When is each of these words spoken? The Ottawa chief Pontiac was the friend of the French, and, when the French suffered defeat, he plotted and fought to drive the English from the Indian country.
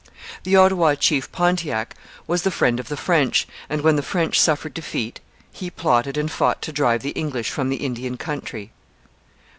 The 0.45 0.55
Ottawa 0.55 0.95
chief 0.95 1.31
Pontiac 1.31 1.95
was 2.25 2.41
the 2.41 2.49
friend 2.49 2.79
of 2.79 2.87
the 2.87 2.97
French, 2.97 3.47
and, 3.69 3.81
when 3.81 3.97
the 3.97 4.01
French 4.01 4.39
suffered 4.41 4.73
defeat, 4.73 5.19
he 5.53 5.69
plotted 5.69 6.17
and 6.17 6.31
fought 6.31 6.59
to 6.63 6.73
drive 6.73 7.03
the 7.03 7.11
English 7.11 7.51
from 7.51 7.69
the 7.69 7.85
Indian 7.85 8.17
country. 8.17 8.71